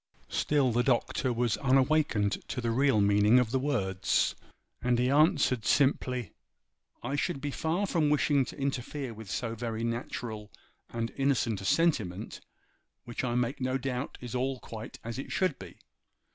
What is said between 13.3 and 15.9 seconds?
make no doubt is all quite as it should be.